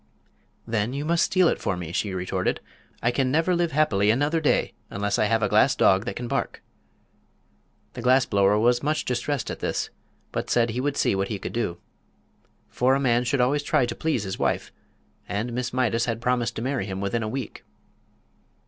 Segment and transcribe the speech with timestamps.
[0.65, 2.59] "Then you must steal it for me," she retorted.
[3.03, 6.27] "I can never live happily another day unless I have a glass dog that can
[6.27, 6.63] bark."
[7.93, 9.91] The glass blower was much distressed at this,
[10.31, 11.77] but said he would see what he could do.
[12.67, 14.73] For a man should always try to please his wife,
[15.29, 17.63] and Miss Mydas has promised to marry him within a week.